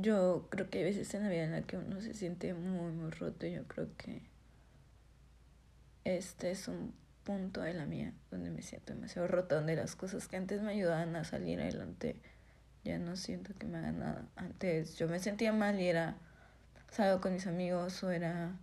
[0.00, 2.92] yo creo que hay veces en la vida en la que uno se siente muy,
[2.92, 3.46] muy roto.
[3.46, 4.22] Y yo creo que
[6.04, 6.94] este es un
[7.24, 10.72] punto de la mía donde me siento demasiado rota, donde las cosas que antes me
[10.72, 12.16] ayudaban a salir adelante
[12.84, 14.26] ya no siento que me hagan nada.
[14.36, 16.16] Antes yo me sentía mal y era
[16.90, 18.56] salgo con mis amigos o era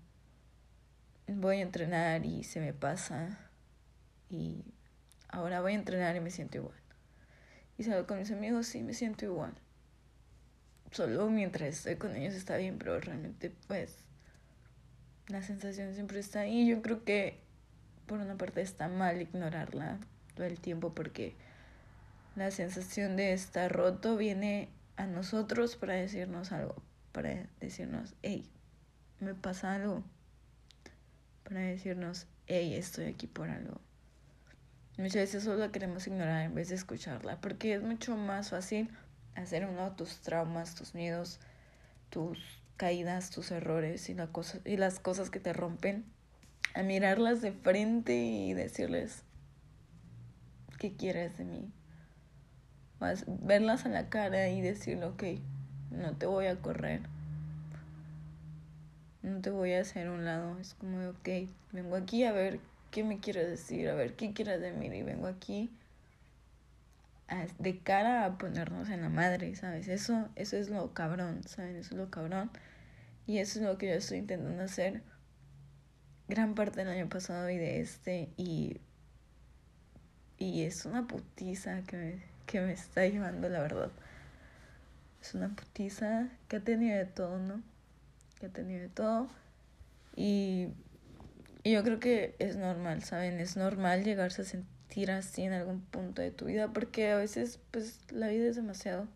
[1.28, 3.38] voy a entrenar y se me pasa
[4.30, 4.64] y
[5.30, 6.78] ahora voy a entrenar y me siento igual.
[7.78, 9.54] Y salgo con mis amigos y me siento igual.
[10.92, 13.98] Solo mientras estoy con ellos está bien, pero realmente pues
[15.28, 16.68] la sensación siempre está ahí.
[16.68, 17.40] Yo creo que
[18.06, 20.00] por una parte está mal ignorarla
[20.36, 21.36] todo el tiempo porque
[22.36, 26.76] la sensación de estar roto viene a nosotros para decirnos algo,
[27.12, 28.50] para decirnos, hey,
[29.20, 30.04] me pasa algo,
[31.44, 33.82] para decirnos, hey, estoy aquí por algo.
[34.98, 38.90] Muchas veces solo la queremos ignorar en vez de escucharla, porque es mucho más fácil
[39.38, 41.40] hacer uno tus traumas, tus miedos,
[42.10, 42.40] tus
[42.76, 46.06] caídas, tus errores y, la cosa, y las cosas que te rompen,
[46.74, 49.24] a mirarlas de frente y decirles,
[50.80, 51.72] ¿qué quieres de mí?
[53.00, 55.24] Vas verlas a la cara y decirle, ok,
[55.92, 57.02] no te voy a correr.
[59.22, 60.58] No te voy a hacer un lado.
[60.60, 62.60] Es como, ok, vengo aquí a ver
[62.92, 64.88] qué me quieres decir, a ver qué quieres de mí.
[64.88, 65.70] Y vengo aquí
[67.60, 69.88] de cara a ponernos en la madre, ¿sabes?
[69.88, 71.76] Eso, eso es lo cabrón, ¿sabes?
[71.76, 72.52] Eso es lo cabrón.
[73.26, 75.04] Y eso es lo que yo estoy intentando hacer
[76.28, 78.30] gran parte del año pasado y de este.
[78.38, 78.80] Y,
[80.38, 83.92] y es una putiza que me que me está llevando, la verdad.
[85.22, 87.62] Es una putiza que ha tenido de todo, ¿no?
[88.40, 89.28] Que ha tenido de todo.
[90.16, 90.70] Y,
[91.68, 93.42] y yo creo que es normal, ¿saben?
[93.42, 97.60] Es normal llegarse a sentir así en algún punto de tu vida porque a veces,
[97.72, 99.10] pues, la vida es demasiado.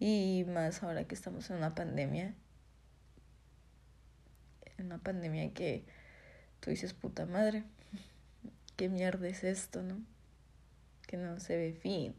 [0.00, 2.34] Y más ahora que estamos en una pandemia.
[4.78, 5.84] En una pandemia que
[6.58, 7.62] tú dices, puta madre,
[8.76, 10.02] ¿qué mierda es esto, no?
[11.06, 12.16] que no se ve fin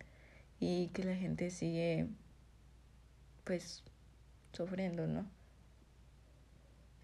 [0.62, 2.07] y que la gente sigue
[3.44, 3.84] pues
[4.53, 5.29] sufriendo, ¿no?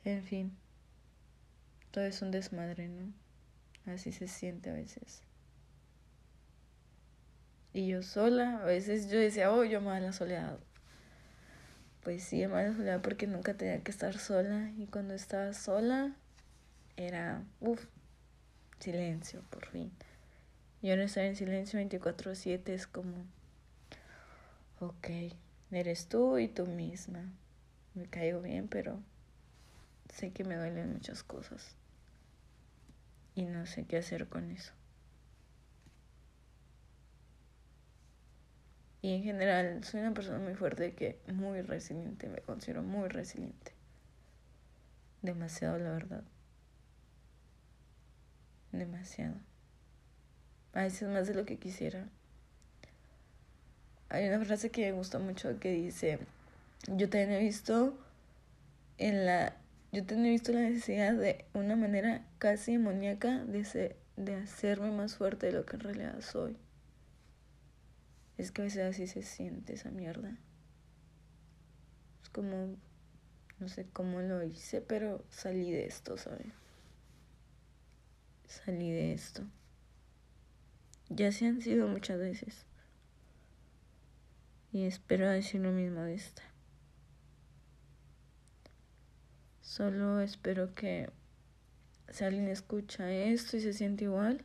[0.06, 0.58] En fin,
[1.92, 3.14] todo es un desmadre, ¿no?
[3.86, 5.22] Así se siente a veces.
[7.74, 10.60] Y yo sola, a veces yo decía, oh, yo amaba la soledad.
[12.04, 14.72] Pues sí, amaba la soledad porque nunca tenía que estar sola.
[14.78, 16.16] Y cuando estaba sola,
[16.98, 17.86] era, uff,
[18.80, 19.92] silencio, por fin.
[20.82, 23.26] Y ahora estar en silencio 24/7 es como,
[24.80, 25.08] ok,
[25.72, 27.32] eres tú y tú misma.
[27.94, 29.00] Me caigo bien, pero
[30.14, 31.78] sé que me duelen muchas cosas.
[33.36, 34.74] Y no sé qué hacer con eso.
[39.02, 43.74] Y en general soy una persona muy fuerte que muy resiliente, me considero muy resiliente.
[45.22, 46.24] Demasiado, la verdad.
[48.72, 49.36] Demasiado
[50.74, 52.08] a veces más de lo que quisiera.
[54.10, 56.20] Hay una frase que me gusta mucho que dice,
[56.88, 57.98] yo también he visto
[58.98, 59.56] en la
[59.92, 65.48] yo he visto la necesidad de una manera casi demoníaca de, de hacerme más fuerte
[65.48, 66.58] de lo que en realidad soy.
[68.38, 70.38] Es que a veces así se siente esa mierda.
[72.24, 72.78] Es como,
[73.60, 76.48] no sé cómo lo hice, pero salí de esto, ¿sabes?
[78.48, 79.44] Salí de esto.
[81.10, 82.66] Ya se han sido muchas veces.
[84.72, 86.51] Y espero decir lo mismo de esta.
[89.62, 91.10] Solo espero que
[92.10, 94.44] si alguien escucha esto y se siente igual,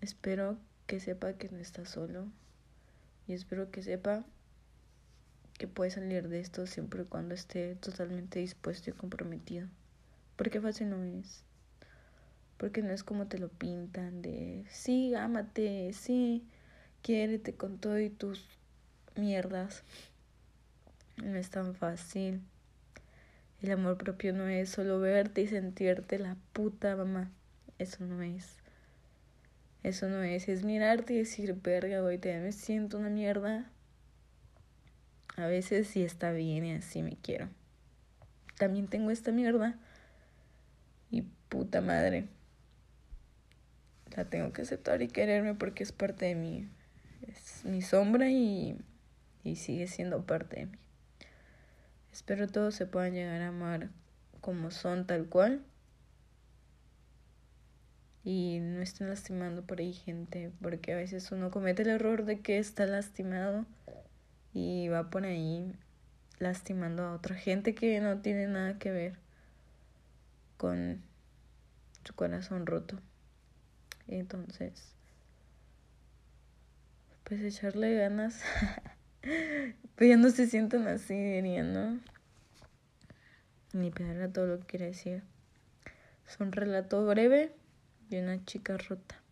[0.00, 2.26] espero que sepa que no está solo.
[3.26, 4.24] Y espero que sepa
[5.58, 9.68] que puede salir de esto siempre y cuando esté totalmente dispuesto y comprometido.
[10.36, 11.42] Porque fácil no es.
[12.58, 16.46] Porque no es como te lo pintan de, sí, ámate, sí,
[17.02, 18.46] quiérete con todo y tus
[19.16, 19.82] mierdas.
[21.16, 22.42] No es tan fácil.
[23.64, 27.30] El amor propio no es solo verte y sentirte la puta mamá.
[27.78, 28.58] Eso no es.
[29.82, 30.50] Eso no es.
[30.50, 33.70] Es mirarte y decir, verga, hoy te me siento una mierda.
[35.36, 37.48] A veces sí está bien y así me quiero.
[38.58, 39.78] También tengo esta mierda.
[41.10, 42.28] Y puta madre
[44.14, 46.68] la tengo que aceptar y quererme porque es parte de mí.
[47.26, 48.76] Es mi sombra y,
[49.42, 50.78] y sigue siendo parte de mí.
[52.14, 53.90] Espero todos se puedan llegar a amar
[54.40, 55.64] como son tal cual.
[58.22, 62.38] Y no estén lastimando por ahí gente, porque a veces uno comete el error de
[62.38, 63.66] que está lastimado
[64.52, 65.74] y va por ahí
[66.38, 69.18] lastimando a otra gente que no tiene nada que ver
[70.56, 71.02] con
[72.04, 73.00] su corazón roto.
[74.06, 74.94] Entonces,
[77.24, 78.40] pues echarle ganas.
[79.96, 82.00] pues ya no se sientan así, dirían, ¿no?
[83.72, 85.22] Ni pegar a todo lo que quiere decir.
[86.28, 87.52] Es un relato breve
[88.08, 89.23] de una chica rota.